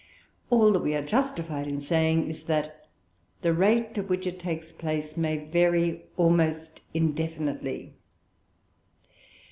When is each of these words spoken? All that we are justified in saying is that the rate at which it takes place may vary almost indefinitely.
All 0.49 0.71
that 0.71 0.81
we 0.81 0.95
are 0.95 1.05
justified 1.05 1.67
in 1.67 1.79
saying 1.79 2.27
is 2.27 2.45
that 2.45 2.87
the 3.43 3.53
rate 3.53 3.95
at 3.99 4.09
which 4.09 4.25
it 4.25 4.39
takes 4.39 4.71
place 4.71 5.15
may 5.15 5.37
vary 5.37 6.05
almost 6.17 6.81
indefinitely. 6.91 7.93